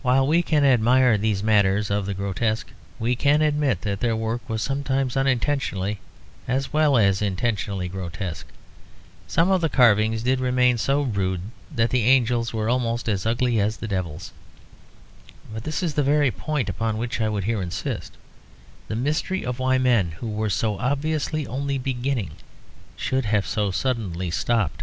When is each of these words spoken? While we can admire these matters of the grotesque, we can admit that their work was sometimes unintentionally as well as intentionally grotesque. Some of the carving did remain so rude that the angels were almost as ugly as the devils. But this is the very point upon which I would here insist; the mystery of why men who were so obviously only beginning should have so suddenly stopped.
While 0.00 0.26
we 0.26 0.40
can 0.40 0.64
admire 0.64 1.18
these 1.18 1.42
matters 1.42 1.90
of 1.90 2.06
the 2.06 2.14
grotesque, 2.14 2.68
we 2.98 3.14
can 3.14 3.42
admit 3.42 3.82
that 3.82 4.00
their 4.00 4.16
work 4.16 4.48
was 4.48 4.62
sometimes 4.62 5.14
unintentionally 5.14 6.00
as 6.46 6.72
well 6.72 6.96
as 6.96 7.20
intentionally 7.20 7.86
grotesque. 7.86 8.46
Some 9.26 9.50
of 9.50 9.60
the 9.60 9.68
carving 9.68 10.16
did 10.16 10.40
remain 10.40 10.78
so 10.78 11.02
rude 11.02 11.42
that 11.70 11.90
the 11.90 12.04
angels 12.04 12.54
were 12.54 12.70
almost 12.70 13.10
as 13.10 13.26
ugly 13.26 13.60
as 13.60 13.76
the 13.76 13.86
devils. 13.86 14.32
But 15.52 15.64
this 15.64 15.82
is 15.82 15.92
the 15.92 16.02
very 16.02 16.30
point 16.30 16.70
upon 16.70 16.96
which 16.96 17.20
I 17.20 17.28
would 17.28 17.44
here 17.44 17.60
insist; 17.60 18.16
the 18.86 18.96
mystery 18.96 19.44
of 19.44 19.58
why 19.58 19.76
men 19.76 20.12
who 20.12 20.28
were 20.30 20.48
so 20.48 20.78
obviously 20.78 21.46
only 21.46 21.76
beginning 21.76 22.30
should 22.96 23.26
have 23.26 23.46
so 23.46 23.70
suddenly 23.70 24.30
stopped. 24.30 24.82